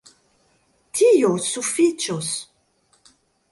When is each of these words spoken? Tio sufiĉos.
Tio 0.99 1.29
sufiĉos. 1.51 2.35